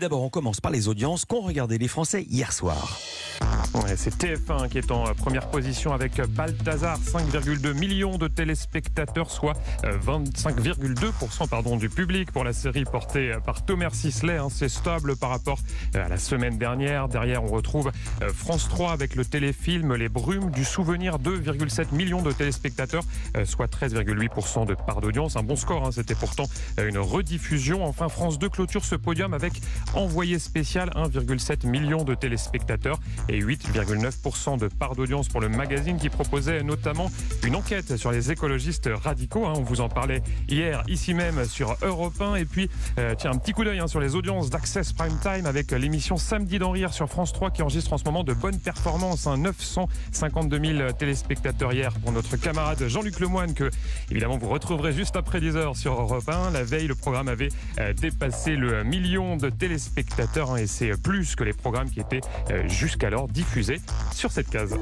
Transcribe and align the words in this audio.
D'abord, 0.00 0.22
on 0.22 0.28
commence 0.28 0.60
par 0.60 0.70
les 0.70 0.86
audiences 0.86 1.24
qu'ont 1.24 1.40
regardé 1.40 1.76
les 1.76 1.88
Français 1.88 2.24
hier 2.30 2.52
soir. 2.52 2.98
c'est 3.96 4.14
TF1 4.14 4.68
qui 4.68 4.78
est 4.78 4.92
en 4.92 5.12
première 5.14 5.50
position 5.50 5.92
avec 5.92 6.20
Balthazar, 6.20 6.98
5,2 7.00 7.72
millions 7.72 8.16
de 8.16 8.28
téléspectateurs, 8.28 9.30
soit 9.30 9.54
25,2% 9.82 11.48
pardon, 11.48 11.76
du 11.76 11.88
public 11.88 12.30
pour 12.30 12.44
la 12.44 12.52
série 12.52 12.84
portée 12.84 13.36
par 13.44 13.64
Thomas 13.64 13.90
Sisley. 13.90 14.36
Hein. 14.36 14.48
c'est 14.50 14.68
stable 14.68 15.16
par 15.16 15.30
rapport 15.30 15.58
à 15.94 16.08
la 16.08 16.16
semaine 16.16 16.58
dernière. 16.58 17.08
Derrière, 17.08 17.42
on 17.42 17.48
retrouve 17.48 17.90
euh, 18.22 18.32
France 18.32 18.68
3 18.68 18.92
avec 18.92 19.16
le 19.16 19.24
téléfilm 19.24 19.94
Les 19.94 20.08
Brumes 20.08 20.50
du 20.50 20.64
souvenir, 20.64 21.18
2,7 21.18 21.92
millions 21.92 22.22
de 22.22 22.30
téléspectateurs, 22.30 23.02
euh, 23.36 23.44
soit 23.44 23.66
13,8% 23.66 24.64
de 24.66 24.74
part 24.74 25.00
d'audience. 25.00 25.36
Un 25.36 25.42
bon 25.42 25.56
score, 25.56 25.86
hein. 25.86 25.90
c'était 25.92 26.14
pourtant 26.14 26.44
euh, 26.78 26.88
une 26.88 26.98
rediffusion. 26.98 27.84
Enfin, 27.84 28.08
France 28.08 28.38
2 28.38 28.48
clôture 28.48 28.84
ce 28.84 28.94
podium 28.94 29.34
avec 29.34 29.60
envoyé 29.94 30.38
spécial 30.38 30.90
1,7 30.90 31.66
million 31.66 32.04
de 32.04 32.14
téléspectateurs 32.14 32.98
et 33.28 33.40
8,9% 33.40 34.58
de 34.58 34.68
part 34.68 34.94
d'audience 34.94 35.28
pour 35.28 35.40
le 35.40 35.48
magazine 35.48 35.96
qui 35.96 36.08
proposait 36.08 36.62
notamment 36.62 37.10
une 37.44 37.56
enquête 37.56 37.96
sur 37.96 38.10
les 38.10 38.30
écologistes 38.30 38.90
radicaux. 38.92 39.46
Hein. 39.46 39.54
on 39.56 39.62
vous 39.62 39.80
en 39.80 39.88
parlait 39.88 40.22
hier 40.48 40.82
ici 40.88 41.14
même 41.14 41.44
sur 41.44 41.76
Europe 41.82 42.20
1 42.20 42.36
et 42.36 42.44
puis 42.44 42.68
euh, 42.98 43.14
tiens 43.16 43.32
un 43.32 43.38
petit 43.38 43.52
coup 43.52 43.64
d'œil 43.64 43.78
hein, 43.80 43.86
sur 43.86 44.00
les 44.00 44.14
audiences 44.14 44.50
d'Access 44.50 44.92
Prime 44.92 45.18
Time 45.22 45.46
avec 45.46 45.70
l'émission 45.70 46.16
Samedi 46.16 46.58
d'en 46.58 46.70
rire 46.70 46.92
sur 46.92 47.08
France 47.08 47.32
3 47.32 47.50
qui 47.50 47.62
enregistre 47.62 47.92
en 47.92 47.98
ce 47.98 48.04
moment 48.04 48.24
de 48.24 48.34
bonnes 48.34 48.58
performances. 48.58 49.26
952 49.26 50.56
hein. 50.56 50.78
000 50.78 50.92
téléspectateurs 50.92 51.72
hier 51.72 51.92
pour 52.00 52.12
notre 52.12 52.36
camarade 52.36 52.86
Jean-Luc 52.88 53.20
Lemoine 53.20 53.54
que 53.54 53.70
évidemment 54.10 54.38
vous 54.38 54.48
retrouverez 54.48 54.92
juste 54.92 55.16
après 55.16 55.40
10 55.40 55.56
heures 55.56 55.76
sur 55.76 55.92
Europe 55.92 56.28
1. 56.28 56.50
La 56.50 56.64
veille 56.64 56.86
le 56.86 56.94
programme 56.94 57.28
avait 57.28 57.50
euh, 57.78 57.92
dépassé 57.92 58.56
le 58.56 58.84
million 58.84 59.36
de 59.36 59.48
téléspectateurs 59.48 59.77
spectateurs 59.78 60.52
hein, 60.52 60.56
et 60.56 60.66
c'est 60.66 60.96
plus 61.00 61.34
que 61.36 61.44
les 61.44 61.52
programmes 61.52 61.90
qui 61.90 62.00
étaient 62.00 62.20
euh, 62.50 62.68
jusqu'alors 62.68 63.28
diffusés 63.28 63.80
sur 64.12 64.32
cette 64.32 64.50
case. 64.50 64.76